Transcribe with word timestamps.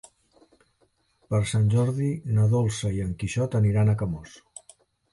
Per 1.33 1.41
Sant 1.51 1.69
Jordi 1.75 2.09
na 2.39 2.49
Dolça 2.57 2.95
i 2.99 3.07
en 3.07 3.15
Quixot 3.23 3.63
aniran 3.63 3.97
a 3.97 4.01
Camós. 4.05 4.39